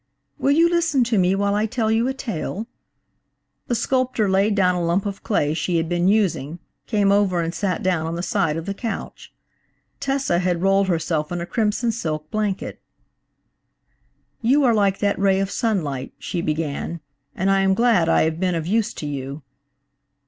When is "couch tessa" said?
8.73-10.39